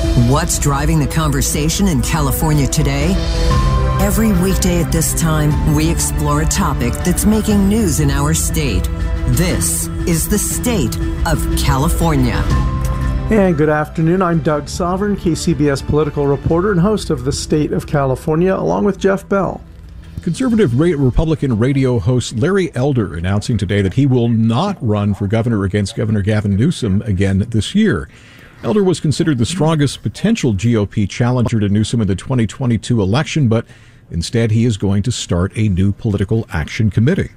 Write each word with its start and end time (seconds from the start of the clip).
What's 0.00 0.58
driving 0.58 0.98
the 0.98 1.06
conversation 1.06 1.86
in 1.86 2.00
California 2.00 2.66
today? 2.66 3.12
Every 4.00 4.32
weekday 4.32 4.82
at 4.82 4.90
this 4.90 5.12
time, 5.20 5.74
we 5.74 5.90
explore 5.90 6.40
a 6.40 6.46
topic 6.46 6.94
that's 7.04 7.26
making 7.26 7.68
news 7.68 8.00
in 8.00 8.10
our 8.10 8.32
state. 8.32 8.84
This 9.26 9.88
is 10.06 10.26
the 10.26 10.38
state 10.38 10.96
of 11.26 11.38
California. 11.58 12.42
And 13.30 13.58
good 13.58 13.68
afternoon. 13.68 14.22
I'm 14.22 14.40
Doug 14.40 14.70
Sovern, 14.70 15.16
KCBS 15.16 15.86
political 15.86 16.26
reporter 16.26 16.72
and 16.72 16.80
host 16.80 17.10
of 17.10 17.24
the 17.24 17.32
State 17.32 17.72
of 17.72 17.86
California, 17.86 18.54
along 18.54 18.84
with 18.84 18.98
Jeff 18.98 19.28
Bell. 19.28 19.60
Conservative 20.22 20.80
Republican 20.80 21.58
radio 21.58 21.98
host 21.98 22.38
Larry 22.38 22.74
Elder 22.74 23.16
announcing 23.16 23.58
today 23.58 23.82
that 23.82 23.94
he 23.94 24.06
will 24.06 24.28
not 24.28 24.78
run 24.80 25.12
for 25.12 25.26
governor 25.26 25.64
against 25.64 25.94
Governor 25.94 26.22
Gavin 26.22 26.56
Newsom 26.56 27.02
again 27.02 27.40
this 27.50 27.74
year. 27.74 28.08
Elder 28.62 28.84
was 28.84 29.00
considered 29.00 29.38
the 29.38 29.46
strongest 29.46 30.02
potential 30.02 30.52
GOP 30.52 31.08
challenger 31.08 31.58
to 31.60 31.68
Newsom 31.70 32.02
in 32.02 32.06
the 32.06 32.14
2022 32.14 33.00
election, 33.00 33.48
but 33.48 33.64
instead 34.10 34.50
he 34.50 34.66
is 34.66 34.76
going 34.76 35.02
to 35.04 35.10
start 35.10 35.50
a 35.56 35.70
new 35.70 35.92
political 35.92 36.46
action 36.52 36.90
committee. 36.90 37.30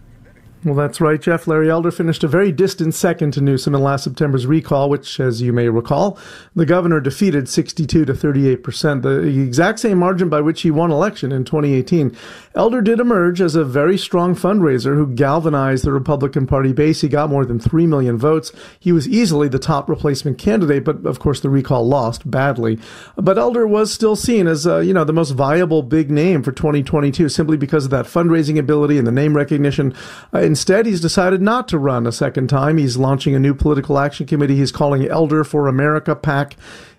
Well, 0.66 0.75
that's 0.75 1.02
right, 1.02 1.22
Jeff. 1.22 1.45
Larry 1.45 1.69
Elder 1.69 1.92
finished 1.92 2.23
a 2.23 2.28
very 2.28 2.53
distant 2.53 2.94
second 2.94 3.31
to 3.33 3.42
Newsom 3.42 3.75
in 3.75 3.81
last 3.81 4.06
September's 4.06 4.47
recall, 4.47 4.89
which, 4.89 5.20
as 5.20 5.42
you 5.42 5.52
may 5.52 5.67
recall, 5.67 6.17
the 6.55 6.66
governor 6.66 7.02
defeated 7.02 7.50
62 7.50 8.05
to 8.05 8.14
38 8.14 8.64
percent, 8.64 9.02
the 9.02 9.42
exact 9.42 9.80
same 9.80 9.97
margin 9.97 10.30
by 10.30 10.39
which 10.39 10.61
he 10.61 10.72
won 10.72 10.89
election 10.89 11.33
in 11.33 11.44
2018. 11.44 12.16
Elder 12.55 12.81
did 12.81 13.02
emerge 13.02 13.42
as 13.42 13.55
a 13.55 13.66
very 13.66 13.97
strong 13.97 14.36
fundraiser 14.36 14.95
who 14.95 15.08
galvanized 15.08 15.83
the 15.83 15.92
Republican 15.92 16.47
Party 16.47 16.72
base. 16.72 17.02
He 17.02 17.09
got 17.09 17.30
more 17.30 17.45
than 17.45 17.59
3 17.59 17.86
million 17.86 18.17
votes. 18.17 18.53
He 18.80 18.94
was 18.94 19.08
easily 19.08 19.50
the 19.50 19.59
top 19.59 19.89
replacement 19.89 20.38
candidate, 20.38 20.86
but 20.86 21.05
of 21.05 21.20
course 21.20 21.42
the 21.42 21.50
recall 21.50 21.86
lost 21.86 22.30
badly. 22.30 22.80
But 23.17 23.38
Elder 23.38 23.67
was 23.67 23.92
still 23.92 24.16
seen 24.16 24.48
as, 24.48 24.66
uh, 24.66 24.80
you 24.80 24.94
know, 24.94 25.03
the 25.03 25.11
most 25.11 25.31
viable 25.31 25.83
big 25.83 26.09
name 26.09 26.42
for 26.42 26.53
2022 26.53 27.27
simply 27.27 27.58
because 27.58 27.83
of 27.83 27.92
that 27.92 28.05
fundraising 28.05 28.58
ability 28.58 28.98
and 28.98 29.05
the 29.05 29.11
name 29.11 29.36
recognition. 29.36 29.94
Uh, 30.33 30.52
Instead, 30.53 30.85
he's 30.85 31.01
decided 31.01 31.41
not 31.41 31.67
to 31.67 31.79
run 31.79 32.05
a 32.05 32.11
second 32.11 32.47
time. 32.47 32.77
He's 32.77 32.95
launching 32.95 33.33
a 33.33 33.39
new 33.39 33.55
political 33.55 33.97
action 33.97 34.27
committee 34.27 34.55
he's 34.55 34.71
calling 34.71 35.07
Elder 35.07 35.43
for 35.43 35.67
America 35.67 36.15
PAC. 36.15 36.55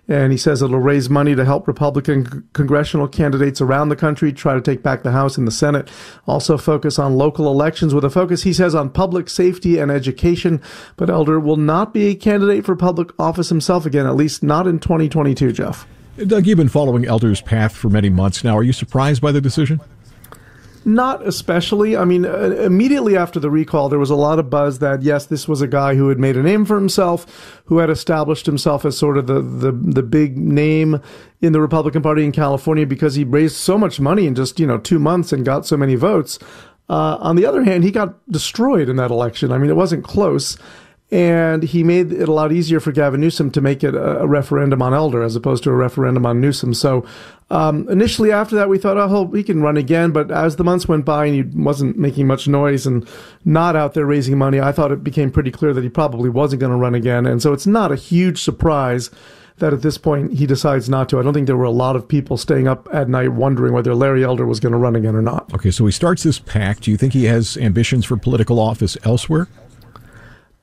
And 0.09 0.33
he 0.33 0.37
says 0.37 0.61
it'll 0.61 0.77
raise 0.77 1.09
money 1.09 1.35
to 1.35 1.45
help 1.45 1.65
Republican 1.65 2.49
congressional 2.51 3.07
candidates 3.07 3.61
around 3.61 3.87
the 3.87 3.95
country 3.95 4.33
try 4.33 4.55
to 4.55 4.61
take 4.61 4.83
back 4.83 5.03
the 5.03 5.13
House 5.13 5.37
and 5.37 5.47
the 5.47 5.53
Senate. 5.53 5.89
Also 6.27 6.57
focus 6.57 6.99
on 6.99 7.15
local 7.15 7.47
elections 7.47 7.93
with 7.93 8.03
a 8.03 8.09
focus, 8.09 8.43
he 8.43 8.51
says, 8.51 8.75
on 8.75 8.89
public 8.89 9.29
safety 9.29 9.79
and 9.79 9.89
education. 9.89 10.61
But 10.97 11.09
Elder 11.09 11.39
will 11.39 11.55
not 11.55 11.93
be 11.93 12.09
a 12.09 12.15
candidate 12.15 12.65
for 12.65 12.75
public 12.75 13.17
office 13.17 13.47
himself 13.47 13.85
again, 13.85 14.05
at 14.05 14.17
least 14.17 14.43
not 14.43 14.67
in 14.67 14.79
2022, 14.79 15.53
Jeff. 15.53 15.87
Doug, 16.27 16.45
you've 16.45 16.57
been 16.57 16.67
following 16.67 17.05
Elder's 17.05 17.39
path 17.39 17.73
for 17.73 17.87
many 17.87 18.09
months 18.09 18.43
now. 18.43 18.57
Are 18.57 18.63
you 18.63 18.73
surprised 18.73 19.21
by 19.21 19.31
the 19.31 19.39
decision? 19.39 19.79
Not 20.87 21.25
especially. 21.27 21.97
I 21.97 22.05
mean, 22.05 22.25
uh, 22.25 22.55
immediately 22.59 23.17
after 23.17 23.39
the 23.39 23.49
recall, 23.49 23.89
there 23.89 23.97
was 23.97 24.11
a 24.11 24.15
lot 24.15 24.37
of 24.37 24.51
buzz 24.51 24.77
that 24.79 25.01
yes, 25.01 25.25
this 25.25 25.47
was 25.47 25.59
a 25.59 25.67
guy 25.67 25.95
who 25.95 26.09
had 26.09 26.19
made 26.19 26.37
a 26.37 26.43
name 26.43 26.63
for 26.63 26.75
himself, 26.75 27.61
who 27.65 27.79
had 27.79 27.89
established 27.89 28.45
himself 28.45 28.85
as 28.85 28.95
sort 28.95 29.17
of 29.17 29.25
the 29.25 29.41
the, 29.41 29.71
the 29.71 30.03
big 30.03 30.37
name 30.37 31.01
in 31.41 31.53
the 31.53 31.61
Republican 31.61 32.03
Party 32.03 32.23
in 32.23 32.31
California 32.31 32.85
because 32.85 33.15
he 33.15 33.23
raised 33.23 33.55
so 33.55 33.79
much 33.79 33.99
money 33.99 34.27
in 34.27 34.35
just 34.35 34.59
you 34.59 34.67
know 34.67 34.77
two 34.77 34.99
months 34.99 35.33
and 35.33 35.43
got 35.43 35.65
so 35.65 35.75
many 35.75 35.95
votes. 35.95 36.37
Uh, 36.87 37.17
on 37.19 37.35
the 37.35 37.47
other 37.47 37.63
hand, 37.63 37.83
he 37.83 37.89
got 37.89 38.15
destroyed 38.31 38.87
in 38.87 38.95
that 38.97 39.09
election. 39.09 39.51
I 39.51 39.57
mean, 39.57 39.71
it 39.71 39.75
wasn't 39.75 40.03
close 40.03 40.55
and 41.15 41.63
he 41.63 41.81
made 41.81 42.11
it 42.11 42.27
a 42.27 42.33
lot 42.33 42.51
easier 42.51 42.81
for 42.81 42.91
Gavin 42.91 43.21
Newsom 43.21 43.49
to 43.51 43.61
make 43.61 43.85
it 43.85 43.95
a, 43.95 44.19
a 44.19 44.27
referendum 44.27 44.81
on 44.81 44.93
Elder 44.93 45.23
as 45.23 45.33
opposed 45.33 45.63
to 45.63 45.69
a 45.69 45.73
referendum 45.73 46.25
on 46.25 46.41
Newsom. 46.41 46.73
So 46.73 47.05
um, 47.49 47.87
initially, 47.87 48.33
after 48.33 48.57
that, 48.57 48.67
we 48.67 48.77
thought, 48.77 48.97
oh, 48.97 49.31
he 49.31 49.41
can 49.41 49.61
run 49.61 49.77
again. 49.77 50.11
But 50.11 50.29
as 50.29 50.57
the 50.57 50.65
months 50.65 50.89
went 50.89 51.05
by 51.05 51.27
and 51.27 51.35
he 51.35 51.43
wasn't 51.57 51.97
making 51.97 52.27
much 52.27 52.49
noise 52.49 52.85
and 52.85 53.07
not 53.45 53.77
out 53.77 53.93
there 53.93 54.05
raising 54.05 54.37
money, 54.37 54.59
I 54.59 54.73
thought 54.73 54.91
it 54.91 55.05
became 55.05 55.31
pretty 55.31 55.51
clear 55.51 55.73
that 55.73 55.85
he 55.85 55.89
probably 55.89 56.29
wasn't 56.29 56.59
going 56.59 56.73
to 56.73 56.77
run 56.77 56.95
again. 56.95 57.25
And 57.25 57.41
so 57.41 57.53
it's 57.53 57.67
not 57.67 57.93
a 57.93 57.95
huge 57.95 58.43
surprise 58.43 59.09
that 59.59 59.71
at 59.71 59.83
this 59.83 59.97
point 59.97 60.33
he 60.33 60.45
decides 60.45 60.89
not 60.89 61.07
to. 61.07 61.19
I 61.19 61.23
don't 61.23 61.33
think 61.33 61.47
there 61.47 61.55
were 61.55 61.63
a 61.63 61.71
lot 61.71 61.95
of 61.95 62.05
people 62.05 62.35
staying 62.35 62.67
up 62.67 62.89
at 62.91 63.07
night 63.07 63.31
wondering 63.31 63.71
whether 63.71 63.95
Larry 63.95 64.25
Elder 64.25 64.45
was 64.45 64.59
going 64.59 64.73
to 64.73 64.77
run 64.77 64.97
again 64.97 65.15
or 65.15 65.21
not. 65.21 65.53
Okay, 65.53 65.71
so 65.71 65.85
he 65.85 65.93
starts 65.93 66.23
this 66.23 66.39
PAC. 66.39 66.81
Do 66.81 66.91
you 66.91 66.97
think 66.97 67.13
he 67.13 67.23
has 67.23 67.55
ambitions 67.55 68.03
for 68.03 68.17
political 68.17 68.59
office 68.59 68.97
elsewhere? 69.05 69.47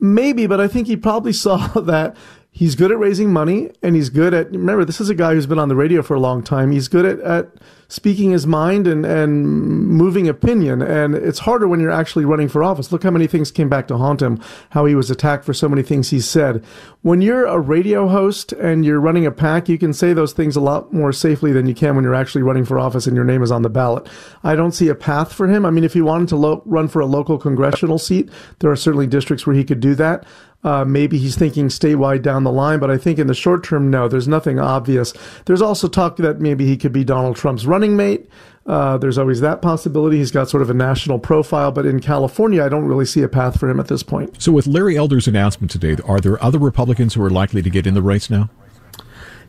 Maybe, 0.02 0.48
but 0.48 0.60
I 0.60 0.66
think 0.66 0.88
he 0.88 0.96
probably 0.96 1.32
saw 1.44 1.68
that 1.68 2.16
he's 2.50 2.74
good 2.74 2.90
at 2.90 2.98
raising 2.98 3.32
money 3.32 3.70
and 3.82 3.96
he's 3.96 4.10
good 4.10 4.34
at 4.34 4.50
remember 4.50 4.84
this 4.84 5.00
is 5.00 5.08
a 5.08 5.14
guy 5.14 5.32
who's 5.32 5.46
been 5.46 5.58
on 5.58 5.68
the 5.68 5.76
radio 5.76 6.02
for 6.02 6.14
a 6.14 6.20
long 6.20 6.42
time. 6.42 6.72
He's 6.72 6.88
good 6.88 7.06
at, 7.06 7.20
at 7.20 7.48
speaking 7.92 8.30
his 8.30 8.46
mind 8.46 8.86
and, 8.86 9.04
and 9.04 9.46
moving 9.46 10.26
opinion. 10.26 10.80
And 10.80 11.14
it's 11.14 11.40
harder 11.40 11.68
when 11.68 11.78
you're 11.78 11.90
actually 11.90 12.24
running 12.24 12.48
for 12.48 12.64
office. 12.64 12.90
Look 12.90 13.02
how 13.02 13.10
many 13.10 13.26
things 13.26 13.50
came 13.50 13.68
back 13.68 13.86
to 13.88 13.98
haunt 13.98 14.22
him 14.22 14.40
how 14.70 14.86
he 14.86 14.94
was 14.94 15.10
attacked 15.10 15.44
for 15.44 15.52
so 15.52 15.68
many 15.68 15.82
things 15.82 16.08
he 16.08 16.18
said. 16.18 16.64
When 17.02 17.20
you're 17.20 17.44
a 17.44 17.58
radio 17.58 18.08
host 18.08 18.52
and 18.52 18.86
you're 18.86 18.98
running 18.98 19.26
a 19.26 19.30
PAC 19.30 19.68
you 19.68 19.76
can 19.76 19.92
say 19.92 20.14
those 20.14 20.32
things 20.32 20.56
a 20.56 20.60
lot 20.60 20.92
more 20.94 21.12
safely 21.12 21.52
than 21.52 21.66
you 21.66 21.74
can 21.74 21.94
when 21.94 22.04
you're 22.04 22.14
actually 22.14 22.42
running 22.42 22.64
for 22.64 22.78
office 22.78 23.06
and 23.06 23.14
your 23.14 23.26
name 23.26 23.42
is 23.42 23.52
on 23.52 23.60
the 23.60 23.68
ballot. 23.68 24.08
I 24.42 24.56
don't 24.56 24.72
see 24.72 24.88
a 24.88 24.94
path 24.94 25.32
for 25.34 25.46
him. 25.46 25.66
I 25.66 25.70
mean 25.70 25.84
if 25.84 25.92
he 25.92 26.00
wanted 26.00 26.28
to 26.28 26.36
lo- 26.36 26.62
run 26.64 26.88
for 26.88 27.00
a 27.00 27.06
local 27.06 27.36
congressional 27.36 27.98
seat 27.98 28.30
there 28.60 28.70
are 28.70 28.76
certainly 28.76 29.06
districts 29.06 29.46
where 29.46 29.56
he 29.56 29.64
could 29.64 29.80
do 29.80 29.94
that. 29.96 30.24
Uh, 30.64 30.84
maybe 30.84 31.18
he's 31.18 31.36
thinking 31.36 31.68
statewide 31.68 32.22
down 32.22 32.44
the 32.44 32.52
line, 32.52 32.78
but 32.78 32.90
I 32.90 32.96
think 32.96 33.18
in 33.18 33.26
the 33.26 33.34
short 33.34 33.64
term, 33.64 33.90
no, 33.90 34.06
there's 34.06 34.28
nothing 34.28 34.60
obvious. 34.60 35.12
There's 35.46 35.62
also 35.62 35.88
talk 35.88 36.16
that 36.18 36.40
maybe 36.40 36.66
he 36.66 36.76
could 36.76 36.92
be 36.92 37.02
Donald 37.02 37.34
Trump's 37.34 37.66
running 37.66 37.81
mate. 37.90 38.28
Uh, 38.64 38.96
there's 38.96 39.18
always 39.18 39.40
that 39.40 39.60
possibility. 39.60 40.18
He's 40.18 40.30
got 40.30 40.48
sort 40.48 40.62
of 40.62 40.70
a 40.70 40.74
national 40.74 41.18
profile, 41.18 41.72
but 41.72 41.84
in 41.84 41.98
California, 42.00 42.64
I 42.64 42.68
don't 42.68 42.84
really 42.84 43.04
see 43.04 43.22
a 43.22 43.28
path 43.28 43.58
for 43.58 43.68
him 43.68 43.80
at 43.80 43.88
this 43.88 44.04
point. 44.04 44.40
So, 44.40 44.52
with 44.52 44.68
Larry 44.68 44.96
Elder's 44.96 45.26
announcement 45.26 45.70
today, 45.70 45.96
are 46.04 46.20
there 46.20 46.42
other 46.42 46.58
Republicans 46.58 47.14
who 47.14 47.24
are 47.24 47.30
likely 47.30 47.60
to 47.62 47.70
get 47.70 47.86
in 47.86 47.94
the 47.94 48.02
race 48.02 48.30
now? 48.30 48.50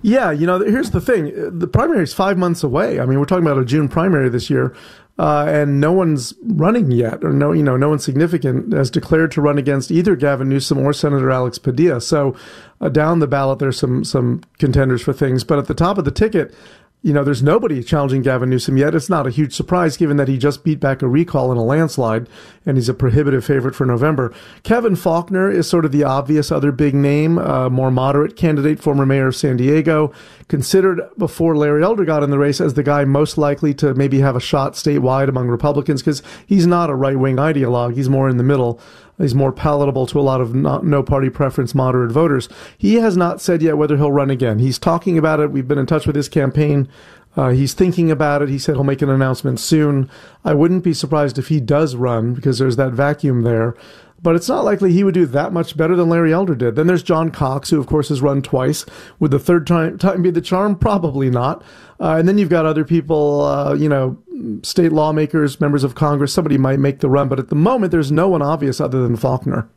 Yeah, 0.02 0.32
you 0.32 0.46
know, 0.46 0.60
here's 0.60 0.90
the 0.92 1.00
thing. 1.00 1.60
The 1.60 1.68
primary 1.68 2.04
is 2.04 2.14
five 2.14 2.38
months 2.38 2.64
away. 2.64 3.00
I 3.00 3.06
mean, 3.06 3.20
we're 3.20 3.26
talking 3.26 3.46
about 3.46 3.60
a 3.60 3.64
June 3.64 3.88
primary 3.88 4.30
this 4.30 4.50
year 4.50 4.76
uh, 5.20 5.46
and 5.48 5.80
no 5.80 5.92
one's 5.92 6.34
running 6.42 6.90
yet, 6.90 7.24
or 7.24 7.32
no, 7.32 7.52
you 7.52 7.62
know, 7.62 7.78
no 7.78 7.90
one 7.90 8.00
significant 8.00 8.74
has 8.74 8.90
declared 8.90 9.32
to 9.32 9.42
run 9.42 9.60
against 9.60 9.92
either 9.92 10.16
Gavin 10.16 10.50
Newsom 10.50 10.80
or 10.80 10.92
Senator 10.92 11.30
Alex 11.30 11.60
Padilla. 11.60 12.02
So, 12.02 12.36
uh, 12.82 12.90
down 12.90 13.20
the 13.20 13.28
ballot, 13.28 13.60
there's 13.60 13.78
some 13.78 14.04
some 14.04 14.42
contenders 14.58 15.04
for 15.04 15.14
things, 15.14 15.44
but 15.44 15.60
at 15.60 15.68
the 15.68 15.76
top 15.76 16.00
of 16.00 16.06
the 16.06 16.12
ticket, 16.12 16.56
you 17.04 17.12
know, 17.12 17.26
there's 17.26 17.44
nobody 17.44 17.84
challenging 17.84 18.22
Gavin 18.22 18.50
Newsom 18.50 18.78
yet. 18.78 18.96
It's 18.96 19.10
not 19.10 19.28
a 19.28 19.30
huge 19.30 19.54
surprise 19.54 19.98
given 19.98 20.16
that 20.16 20.30
he 20.30 20.38
just 20.38 20.64
beat 20.64 20.80
back 20.80 21.02
a 21.02 21.08
recall 21.08 21.52
in 21.52 21.58
a 21.58 21.64
landslide 21.64 22.30
and 22.66 22.78
he's 22.78 22.88
a 22.88 22.94
prohibitive 22.94 23.44
favorite 23.44 23.76
for 23.76 23.86
November. 23.86 24.34
Kevin 24.64 24.96
Faulconer 24.96 25.54
is 25.54 25.70
sort 25.70 25.84
of 25.84 25.92
the 25.92 26.06
obvious 26.06 26.50
other 26.50 26.72
big 26.72 26.96
name, 26.96 27.38
a 27.38 27.70
more 27.70 27.92
moderate 27.92 28.38
candidate, 28.38 28.80
former 28.80 29.06
mayor 29.06 29.28
of 29.28 29.36
San 29.36 29.58
Diego, 29.58 30.14
considered 30.48 31.02
before 31.18 31.58
Larry 31.58 31.84
Elder 31.84 32.06
got 32.06 32.24
in 32.24 32.30
the 32.30 32.40
race 32.40 32.62
as 32.62 32.74
the 32.74 32.84
guy 32.84 33.04
most 33.04 33.38
likely 33.38 33.74
to 33.74 33.94
maybe 33.96 34.22
have 34.22 34.38
a 34.38 34.40
shot 34.40 34.74
statewide 34.74 35.28
among 35.28 35.50
Republicans 35.50 36.02
because 36.02 36.24
he's 36.48 36.66
not 36.66 36.90
a 36.90 36.96
right 36.96 37.20
wing 37.20 37.36
ideologue. 37.36 37.96
He's 37.96 38.10
more 38.10 38.30
in 38.30 38.38
the 38.38 38.44
middle. 38.44 38.80
He's 39.18 39.36
more 39.36 39.52
palatable 39.52 40.08
to 40.08 40.20
a 40.20 40.22
lot 40.22 40.42
of 40.42 40.56
not, 40.56 40.86
no 40.86 41.04
party 41.04 41.30
preference 41.30 41.76
moderate 41.76 42.12
voters. 42.12 42.50
He 42.78 42.96
has 42.96 43.16
not 43.16 43.42
said 43.42 43.62
yet 43.62 43.78
whether 43.78 43.98
he'll 43.98 44.12
run 44.12 44.32
again. 44.32 44.60
He's 44.60 44.80
talking 44.80 45.18
about 45.18 45.40
it. 45.40 45.52
We've 45.52 45.68
been 45.68 45.78
in 45.78 45.86
touch 45.86 46.08
with 46.08 46.16
his 46.16 46.30
campaign. 46.30 46.90
Uh, 47.36 47.50
he's 47.50 47.74
thinking 47.74 48.12
about 48.12 48.42
it. 48.42 48.50
He 48.50 48.60
said 48.60 48.76
he'll 48.76 48.84
make 48.84 49.02
an 49.02 49.10
announcement 49.10 49.60
soon. 49.60 50.10
I 50.44 50.54
wouldn't 50.54 50.84
be 50.84 50.94
surprised 50.94 51.38
if 51.38 51.48
he 51.48 51.60
does 51.60 51.96
run 51.96 52.34
because 52.34 52.60
there's 52.60 52.76
that 52.76 52.94
vacuum 52.94 53.42
there. 53.42 53.76
But 54.22 54.38
it's 54.38 54.48
not 54.48 54.64
likely 54.64 54.94
he 54.94 55.04
would 55.04 55.14
do 55.14 55.26
that 55.26 55.52
much 55.52 55.76
better 55.76 55.98
than 55.98 56.08
Larry 56.08 56.32
Elder 56.32 56.56
did. 56.56 56.76
Then 56.76 56.88
there's 56.88 57.04
John 57.04 57.30
Cox, 57.30 57.70
who 57.70 57.80
of 57.80 57.88
course 57.88 58.08
has 58.08 58.22
run 58.22 58.42
twice. 58.42 58.86
Would 59.20 59.32
the 59.32 59.40
third 59.40 59.68
time, 59.68 59.98
time 59.98 60.22
be 60.22 60.32
the 60.32 60.40
charm? 60.40 60.78
Probably 60.78 61.30
not. 61.30 61.62
Uh, 62.00 62.16
and 62.18 62.28
then 62.28 62.38
you've 62.38 62.50
got 62.50 62.66
other 62.66 62.86
people, 62.86 63.42
uh, 63.42 63.74
you 63.74 63.90
know, 63.90 64.18
state 64.64 64.92
lawmakers, 64.92 65.60
members 65.62 65.84
of 65.84 65.96
Congress, 65.96 66.34
somebody 66.34 66.58
might 66.58 66.80
make 66.80 67.00
the 67.00 67.10
run, 67.10 67.28
but 67.28 67.40
at 67.40 67.50
the 67.50 67.56
moment, 67.56 67.92
there's 67.92 68.12
no 68.12 68.28
one 68.28 68.42
obvious 68.42 68.82
other 68.82 69.04
than 69.04 69.16
Faulconer. 69.16 69.68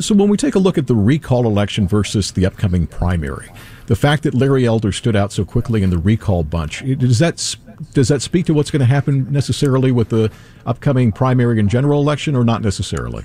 So 0.00 0.14
when 0.14 0.28
we 0.28 0.36
take 0.36 0.54
a 0.54 0.58
look 0.58 0.78
at 0.78 0.86
the 0.86 0.94
recall 0.94 1.46
election 1.46 1.86
versus 1.88 2.32
the 2.32 2.46
upcoming 2.46 2.86
primary, 2.86 3.50
The 3.86 3.96
fact 3.96 4.24
that 4.24 4.34
Larry 4.34 4.66
Elder 4.66 4.90
stood 4.90 5.14
out 5.14 5.32
so 5.32 5.44
quickly 5.44 5.82
in 5.82 5.90
the 5.90 5.98
recall 5.98 6.42
bunch 6.42 6.82
does 6.98 7.18
that 7.20 7.56
does 7.92 8.08
that 8.08 8.22
speak 8.22 8.46
to 8.46 8.54
what's 8.54 8.70
going 8.70 8.80
to 8.80 8.86
happen 8.86 9.30
necessarily 9.30 9.92
with 9.92 10.08
the 10.08 10.30
upcoming 10.64 11.12
primary 11.12 11.60
and 11.60 11.68
general 11.68 12.00
election, 12.00 12.34
or 12.34 12.42
not 12.42 12.62
necessarily? 12.62 13.24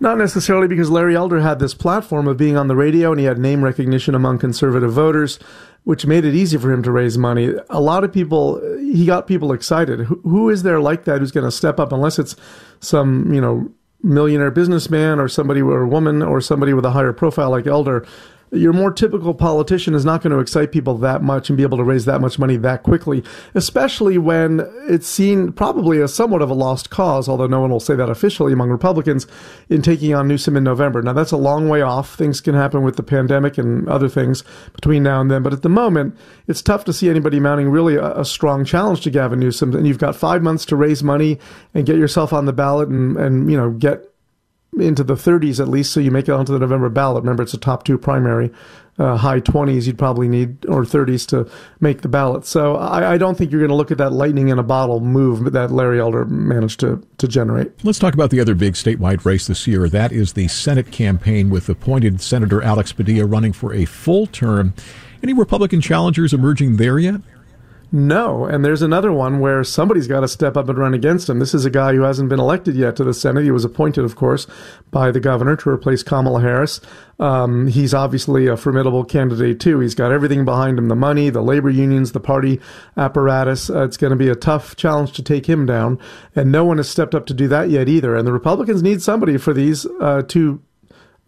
Not 0.00 0.18
necessarily 0.18 0.68
because 0.68 0.90
Larry 0.90 1.16
Elder 1.16 1.40
had 1.40 1.58
this 1.58 1.74
platform 1.74 2.28
of 2.28 2.36
being 2.36 2.56
on 2.56 2.68
the 2.68 2.76
radio 2.76 3.10
and 3.10 3.18
he 3.18 3.26
had 3.26 3.38
name 3.38 3.64
recognition 3.64 4.14
among 4.14 4.38
conservative 4.38 4.92
voters, 4.92 5.40
which 5.84 6.06
made 6.06 6.24
it 6.24 6.34
easy 6.34 6.56
for 6.56 6.72
him 6.72 6.82
to 6.84 6.92
raise 6.92 7.18
money. 7.18 7.52
A 7.68 7.80
lot 7.80 8.04
of 8.04 8.12
people, 8.12 8.60
he 8.78 9.06
got 9.06 9.26
people 9.26 9.52
excited. 9.52 10.00
who, 10.00 10.20
who 10.22 10.50
is 10.50 10.62
there 10.62 10.80
like 10.80 11.04
that 11.04 11.20
who's 11.20 11.32
going 11.32 11.46
to 11.46 11.50
step 11.50 11.80
up 11.80 11.92
unless 11.92 12.18
it's 12.18 12.36
some, 12.80 13.32
you 13.32 13.40
know, 13.40 13.68
millionaire 14.00 14.52
businessman 14.52 15.18
or 15.18 15.26
somebody 15.26 15.60
or 15.60 15.84
woman 15.84 16.22
or 16.22 16.40
somebody 16.40 16.72
with 16.72 16.84
a 16.84 16.92
higher 16.92 17.12
profile 17.12 17.50
like 17.50 17.66
Elder? 17.66 18.06
Your 18.50 18.72
more 18.72 18.90
typical 18.90 19.34
politician 19.34 19.94
is 19.94 20.04
not 20.04 20.22
going 20.22 20.32
to 20.32 20.38
excite 20.38 20.72
people 20.72 20.96
that 20.98 21.22
much 21.22 21.50
and 21.50 21.56
be 21.56 21.62
able 21.62 21.78
to 21.78 21.84
raise 21.84 22.04
that 22.06 22.20
much 22.20 22.38
money 22.38 22.56
that 22.56 22.82
quickly, 22.82 23.22
especially 23.54 24.18
when 24.18 24.60
it's 24.88 25.06
seen 25.06 25.52
probably 25.52 26.00
as 26.00 26.14
somewhat 26.14 26.42
of 26.42 26.50
a 26.50 26.54
lost 26.54 26.90
cause, 26.90 27.28
although 27.28 27.46
no 27.46 27.60
one 27.60 27.70
will 27.70 27.80
say 27.80 27.94
that 27.94 28.08
officially 28.08 28.52
among 28.52 28.70
Republicans, 28.70 29.26
in 29.68 29.82
taking 29.82 30.14
on 30.14 30.28
Newsom 30.28 30.56
in 30.56 30.64
November. 30.64 31.02
Now, 31.02 31.12
that's 31.12 31.32
a 31.32 31.36
long 31.36 31.68
way 31.68 31.82
off. 31.82 32.14
Things 32.14 32.40
can 32.40 32.54
happen 32.54 32.82
with 32.82 32.96
the 32.96 33.02
pandemic 33.02 33.58
and 33.58 33.88
other 33.88 34.08
things 34.08 34.44
between 34.72 35.02
now 35.02 35.20
and 35.20 35.30
then. 35.30 35.42
But 35.42 35.52
at 35.52 35.62
the 35.62 35.68
moment, 35.68 36.16
it's 36.46 36.62
tough 36.62 36.84
to 36.84 36.92
see 36.92 37.10
anybody 37.10 37.40
mounting 37.40 37.68
really 37.70 37.96
a, 37.96 38.20
a 38.20 38.24
strong 38.24 38.64
challenge 38.64 39.02
to 39.02 39.10
Gavin 39.10 39.40
Newsom. 39.40 39.74
And 39.74 39.86
you've 39.86 39.98
got 39.98 40.16
five 40.16 40.42
months 40.42 40.64
to 40.66 40.76
raise 40.76 41.02
money 41.02 41.38
and 41.74 41.86
get 41.86 41.96
yourself 41.96 42.32
on 42.32 42.46
the 42.46 42.52
ballot 42.52 42.88
and, 42.88 43.16
and 43.16 43.50
you 43.50 43.56
know, 43.56 43.70
get 43.70 44.04
into 44.78 45.02
the 45.02 45.14
30s 45.14 45.60
at 45.60 45.68
least, 45.68 45.92
so 45.92 46.00
you 46.00 46.10
make 46.10 46.28
it 46.28 46.32
onto 46.32 46.52
the 46.52 46.58
November 46.58 46.88
ballot. 46.88 47.22
Remember, 47.22 47.42
it's 47.42 47.54
a 47.54 47.58
top 47.58 47.84
two 47.84 47.98
primary. 47.98 48.50
Uh, 48.98 49.16
high 49.16 49.40
20s 49.40 49.86
you'd 49.86 49.96
probably 49.96 50.26
need 50.26 50.66
or 50.66 50.82
30s 50.82 51.24
to 51.24 51.48
make 51.78 52.02
the 52.02 52.08
ballot. 52.08 52.44
So 52.44 52.74
I, 52.74 53.12
I 53.12 53.16
don't 53.16 53.38
think 53.38 53.52
you're 53.52 53.60
going 53.60 53.70
to 53.70 53.76
look 53.76 53.92
at 53.92 53.98
that 53.98 54.10
lightning 54.12 54.48
in 54.48 54.58
a 54.58 54.64
bottle 54.64 54.98
move 54.98 55.52
that 55.52 55.70
Larry 55.70 56.00
Elder 56.00 56.24
managed 56.24 56.80
to 56.80 57.00
to 57.18 57.28
generate. 57.28 57.72
Let's 57.84 58.00
talk 58.00 58.14
about 58.14 58.30
the 58.30 58.40
other 58.40 58.56
big 58.56 58.74
statewide 58.74 59.24
race 59.24 59.46
this 59.46 59.68
year. 59.68 59.88
That 59.88 60.10
is 60.10 60.32
the 60.32 60.48
Senate 60.48 60.90
campaign 60.90 61.48
with 61.48 61.68
appointed 61.68 62.20
Senator 62.20 62.60
Alex 62.60 62.90
Padilla 62.92 63.24
running 63.24 63.52
for 63.52 63.72
a 63.72 63.84
full 63.84 64.26
term. 64.26 64.74
Any 65.22 65.32
Republican 65.32 65.80
challengers 65.80 66.34
emerging 66.34 66.76
there 66.76 66.98
yet? 66.98 67.20
No, 67.90 68.44
and 68.44 68.62
there's 68.62 68.82
another 68.82 69.10
one 69.10 69.40
where 69.40 69.64
somebody's 69.64 70.06
got 70.06 70.20
to 70.20 70.28
step 70.28 70.58
up 70.58 70.68
and 70.68 70.76
run 70.76 70.92
against 70.92 71.28
him. 71.30 71.38
This 71.38 71.54
is 71.54 71.64
a 71.64 71.70
guy 71.70 71.94
who 71.94 72.02
hasn't 72.02 72.28
been 72.28 72.38
elected 72.38 72.74
yet 72.74 72.96
to 72.96 73.04
the 73.04 73.14
Senate. 73.14 73.44
He 73.44 73.50
was 73.50 73.64
appointed, 73.64 74.04
of 74.04 74.14
course, 74.14 74.46
by 74.90 75.10
the 75.10 75.20
governor 75.20 75.56
to 75.56 75.70
replace 75.70 76.02
Kamala 76.02 76.42
Harris. 76.42 76.82
Um, 77.18 77.66
he's 77.66 77.94
obviously 77.94 78.46
a 78.46 78.58
formidable 78.58 79.04
candidate 79.04 79.58
too. 79.58 79.80
He's 79.80 79.94
got 79.94 80.12
everything 80.12 80.44
behind 80.44 80.78
him: 80.78 80.88
the 80.88 80.94
money, 80.94 81.30
the 81.30 81.40
labor 81.40 81.70
unions, 81.70 82.12
the 82.12 82.20
party 82.20 82.60
apparatus. 82.98 83.70
Uh, 83.70 83.84
it's 83.84 83.96
going 83.96 84.10
to 84.10 84.16
be 84.16 84.28
a 84.28 84.36
tough 84.36 84.76
challenge 84.76 85.12
to 85.12 85.22
take 85.22 85.46
him 85.46 85.64
down, 85.64 85.98
and 86.36 86.52
no 86.52 86.66
one 86.66 86.76
has 86.76 86.90
stepped 86.90 87.14
up 87.14 87.24
to 87.26 87.34
do 87.34 87.48
that 87.48 87.70
yet 87.70 87.88
either. 87.88 88.14
And 88.14 88.26
the 88.26 88.32
Republicans 88.34 88.82
need 88.82 89.00
somebody 89.00 89.38
for 89.38 89.54
these 89.54 89.86
uh, 89.98 90.22
two 90.28 90.62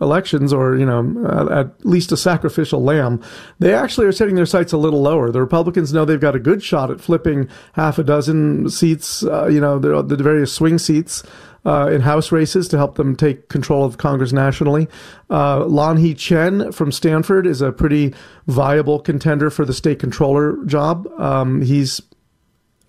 elections 0.01 0.53
or, 0.53 0.77
you 0.77 0.87
know, 0.87 1.49
at 1.51 1.85
least 1.85 2.13
a 2.13 2.17
sacrificial 2.17 2.83
lamb, 2.83 3.23
they 3.59 3.75
actually 3.75 4.07
are 4.07 4.13
setting 4.13 4.35
their 4.35 4.47
sights 4.47 4.73
a 4.73 4.79
little 4.79 5.03
lower. 5.03 5.31
The 5.31 5.41
Republicans 5.41 5.93
know 5.93 6.05
they've 6.05 6.21
got 6.21 6.35
a 6.35 6.41
good 6.41 6.63
shot 6.63 6.91
at 6.91 7.01
flipping 7.01 7.49
half 7.75 7.99
a 7.99 8.03
dozen 8.03 8.71
seats, 8.71 9.23
uh, 9.23 9.47
you 9.47 9.61
know, 9.61 9.79
the, 9.79 10.03
the 10.03 10.17
various 10.17 10.53
swing 10.53 10.79
seats. 10.79 11.23
Uh, 11.63 11.91
in 11.93 12.01
House 12.01 12.33
races 12.33 12.69
to 12.69 12.79
help 12.79 12.95
them 12.95 13.15
take 13.15 13.51
control 13.51 13.85
of 13.85 13.99
Congress 13.99 14.33
nationally. 14.33 14.89
Uh, 15.29 15.59
Lanhee 15.65 16.17
Chen 16.17 16.73
from 16.73 16.91
Stanford 16.91 17.47
is 17.47 17.61
a 17.61 17.71
pretty 17.71 18.15
viable 18.47 18.99
contender 18.99 19.51
for 19.51 19.67
the 19.67 19.75
state 19.75 19.99
controller 19.99 20.57
job. 20.65 21.07
Um, 21.21 21.61
he's 21.61 22.01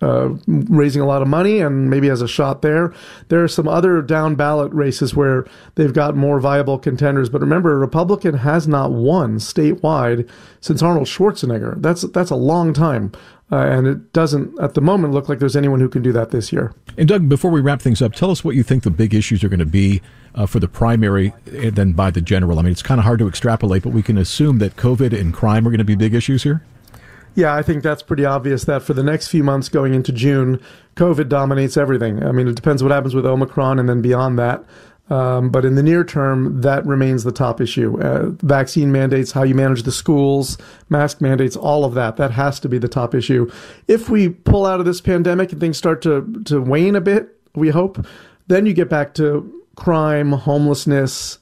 uh, 0.02 0.30
raising 0.46 1.00
a 1.00 1.06
lot 1.06 1.22
of 1.22 1.28
money 1.28 1.60
and 1.60 1.88
maybe 1.88 2.08
has 2.08 2.20
a 2.20 2.28
shot 2.28 2.60
there. 2.60 2.92
There 3.28 3.42
are 3.42 3.48
some 3.48 3.68
other 3.68 4.02
down 4.02 4.34
ballot 4.34 4.72
races 4.72 5.14
where 5.14 5.46
they've 5.76 5.92
got 5.92 6.16
more 6.16 6.40
viable 6.40 6.78
contenders. 6.78 7.28
But 7.30 7.40
remember, 7.40 7.72
a 7.72 7.78
Republican 7.78 8.34
has 8.34 8.66
not 8.68 8.90
won 8.92 9.36
statewide 9.36 10.28
since 10.60 10.82
Arnold 10.82 11.06
Schwarzenegger. 11.06 11.80
That's 11.80 12.02
that's 12.02 12.30
a 12.30 12.36
long 12.36 12.74
time. 12.74 13.12
Uh, 13.52 13.66
and 13.66 13.86
it 13.86 14.12
doesn't, 14.14 14.58
at 14.60 14.72
the 14.72 14.80
moment, 14.80 15.12
look 15.12 15.28
like 15.28 15.38
there's 15.38 15.56
anyone 15.56 15.78
who 15.78 15.88
can 15.88 16.00
do 16.00 16.10
that 16.10 16.30
this 16.30 16.54
year. 16.54 16.72
And 16.96 17.06
Doug, 17.06 17.28
before 17.28 17.50
we 17.50 17.60
wrap 17.60 17.82
things 17.82 18.00
up, 18.00 18.14
tell 18.14 18.30
us 18.30 18.42
what 18.42 18.56
you 18.56 18.62
think 18.62 18.82
the 18.82 18.90
big 18.90 19.12
issues 19.12 19.44
are 19.44 19.50
going 19.50 19.60
to 19.60 19.66
be 19.66 20.00
uh, 20.34 20.46
for 20.46 20.58
the 20.58 20.68
primary 20.68 21.34
and 21.46 21.76
then 21.76 21.92
by 21.92 22.10
the 22.10 22.22
general. 22.22 22.58
I 22.58 22.62
mean, 22.62 22.72
it's 22.72 22.82
kind 22.82 22.98
of 22.98 23.04
hard 23.04 23.18
to 23.18 23.28
extrapolate, 23.28 23.82
but 23.82 23.90
we 23.92 24.02
can 24.02 24.16
assume 24.16 24.58
that 24.60 24.76
COVID 24.76 25.18
and 25.18 25.34
crime 25.34 25.66
are 25.66 25.70
going 25.70 25.78
to 25.78 25.84
be 25.84 25.94
big 25.94 26.14
issues 26.14 26.44
here. 26.44 26.64
Yeah, 27.34 27.54
I 27.54 27.62
think 27.62 27.82
that's 27.82 28.02
pretty 28.02 28.24
obvious 28.24 28.64
that 28.64 28.82
for 28.82 28.92
the 28.92 29.02
next 29.02 29.28
few 29.28 29.42
months 29.42 29.68
going 29.68 29.94
into 29.94 30.12
June, 30.12 30.60
COVID 30.96 31.28
dominates 31.28 31.76
everything. 31.76 32.22
I 32.22 32.32
mean, 32.32 32.46
it 32.46 32.56
depends 32.56 32.82
what 32.82 32.92
happens 32.92 33.14
with 33.14 33.24
Omicron 33.24 33.78
and 33.78 33.88
then 33.88 34.02
beyond 34.02 34.38
that. 34.38 34.64
Um, 35.10 35.50
but 35.50 35.64
in 35.64 35.74
the 35.74 35.82
near 35.82 36.04
term, 36.04 36.60
that 36.62 36.86
remains 36.86 37.24
the 37.24 37.32
top 37.32 37.60
issue. 37.60 38.00
Uh, 38.00 38.30
vaccine 38.42 38.92
mandates, 38.92 39.32
how 39.32 39.42
you 39.42 39.54
manage 39.54 39.82
the 39.82 39.92
schools, 39.92 40.56
mask 40.88 41.20
mandates, 41.20 41.56
all 41.56 41.84
of 41.84 41.94
that. 41.94 42.16
That 42.16 42.30
has 42.30 42.60
to 42.60 42.68
be 42.68 42.78
the 42.78 42.88
top 42.88 43.14
issue. 43.14 43.50
If 43.88 44.08
we 44.08 44.30
pull 44.30 44.64
out 44.64 44.80
of 44.80 44.86
this 44.86 45.00
pandemic 45.00 45.52
and 45.52 45.60
things 45.60 45.76
start 45.76 46.02
to, 46.02 46.42
to 46.46 46.60
wane 46.60 46.96
a 46.96 47.00
bit, 47.00 47.36
we 47.54 47.70
hope, 47.70 48.06
then 48.46 48.64
you 48.64 48.72
get 48.72 48.88
back 48.88 49.12
to 49.14 49.52
crime, 49.76 50.32
homelessness, 50.32 51.38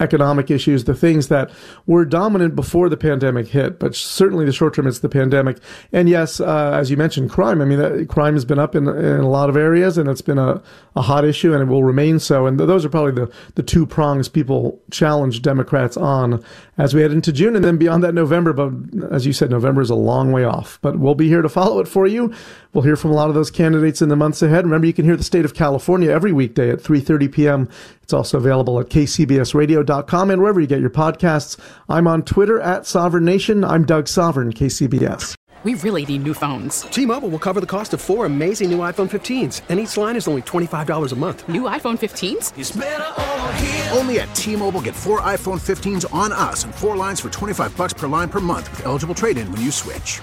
economic 0.00 0.50
issues, 0.50 0.84
the 0.84 0.94
things 0.94 1.28
that 1.28 1.50
were 1.86 2.04
dominant 2.04 2.56
before 2.56 2.88
the 2.88 2.96
pandemic 2.96 3.48
hit, 3.48 3.78
but 3.78 3.94
certainly 3.94 4.44
the 4.44 4.52
short 4.52 4.74
term 4.74 4.86
it's 4.86 5.00
the 5.00 5.08
pandemic. 5.08 5.58
And 5.92 6.08
yes, 6.08 6.40
uh, 6.40 6.72
as 6.72 6.90
you 6.90 6.96
mentioned, 6.96 7.30
crime. 7.30 7.60
I 7.60 7.66
mean, 7.66 7.78
that, 7.78 8.08
crime 8.08 8.34
has 8.34 8.44
been 8.44 8.58
up 8.58 8.74
in, 8.74 8.88
in 8.88 9.20
a 9.20 9.28
lot 9.28 9.50
of 9.50 9.56
areas, 9.56 9.98
and 9.98 10.08
it's 10.08 10.22
been 10.22 10.38
a, 10.38 10.62
a 10.96 11.02
hot 11.02 11.24
issue, 11.24 11.52
and 11.52 11.62
it 11.62 11.66
will 11.66 11.84
remain 11.84 12.18
so. 12.18 12.46
And 12.46 12.58
th- 12.58 12.66
those 12.66 12.84
are 12.84 12.88
probably 12.88 13.12
the, 13.12 13.32
the 13.54 13.62
two 13.62 13.86
prongs 13.86 14.28
people 14.28 14.80
challenge 14.90 15.42
Democrats 15.42 15.96
on 15.96 16.42
as 16.78 16.94
we 16.94 17.02
head 17.02 17.12
into 17.12 17.30
June, 17.30 17.54
and 17.54 17.64
then 17.64 17.76
beyond 17.76 18.02
that, 18.02 18.14
November. 18.14 18.54
But 18.54 19.12
as 19.12 19.26
you 19.26 19.34
said, 19.34 19.50
November 19.50 19.82
is 19.82 19.90
a 19.90 19.94
long 19.94 20.32
way 20.32 20.44
off. 20.44 20.78
But 20.80 20.98
we'll 20.98 21.14
be 21.14 21.28
here 21.28 21.42
to 21.42 21.48
follow 21.48 21.78
it 21.78 21.88
for 21.88 22.06
you. 22.06 22.32
We'll 22.72 22.84
hear 22.84 22.96
from 22.96 23.10
a 23.10 23.14
lot 23.14 23.28
of 23.28 23.34
those 23.34 23.50
candidates 23.50 24.00
in 24.00 24.08
the 24.08 24.16
months 24.16 24.40
ahead. 24.40 24.64
Remember, 24.64 24.86
you 24.86 24.92
can 24.92 25.04
hear 25.04 25.16
the 25.16 25.24
state 25.24 25.44
of 25.44 25.54
California 25.54 26.10
every 26.10 26.32
weekday 26.32 26.70
at 26.70 26.78
3:30 26.78 27.32
p.m. 27.32 27.68
It's 28.02 28.12
also 28.12 28.38
available 28.38 28.80
at 28.80 28.88
kcbsradio.com 28.88 29.89
and 29.90 30.40
wherever 30.40 30.60
you 30.60 30.66
get 30.66 30.80
your 30.80 30.90
podcasts. 30.90 31.58
I'm 31.88 32.06
on 32.06 32.22
Twitter 32.22 32.60
at 32.60 32.82
Sovern 32.82 33.24
Nation. 33.24 33.64
I'm 33.64 33.84
Doug 33.84 34.06
Sovern, 34.06 34.52
KCBS. 34.52 35.34
We 35.62 35.74
really 35.74 36.06
need 36.06 36.22
new 36.22 36.32
phones. 36.32 36.82
T-Mobile 36.82 37.28
will 37.28 37.38
cover 37.38 37.60
the 37.60 37.66
cost 37.66 37.92
of 37.92 38.00
four 38.00 38.24
amazing 38.24 38.70
new 38.70 38.78
iPhone 38.78 39.10
15s, 39.10 39.60
and 39.68 39.78
each 39.78 39.94
line 39.98 40.16
is 40.16 40.26
only 40.26 40.40
$25 40.40 41.12
a 41.12 41.16
month. 41.16 41.46
New 41.50 41.62
iPhone 41.62 41.98
15s? 41.98 43.94
Only 43.94 44.20
at 44.20 44.34
T-Mobile 44.34 44.80
get 44.80 44.94
four 44.94 45.20
iPhone 45.20 45.60
15s 45.60 46.06
on 46.14 46.32
us 46.32 46.64
and 46.64 46.74
four 46.74 46.96
lines 46.96 47.20
for 47.20 47.28
25 47.28 47.76
bucks 47.76 47.92
per 47.92 48.08
line 48.08 48.30
per 48.30 48.40
month 48.40 48.70
with 48.70 48.86
eligible 48.86 49.14
trade-in 49.14 49.52
when 49.52 49.60
you 49.60 49.70
switch. 49.70 50.22